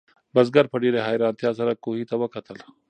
[0.33, 2.57] بزګر په ډېرې حیرانتیا سره کوهي ته وکتل.